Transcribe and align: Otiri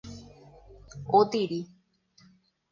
Otiri 1.17 1.59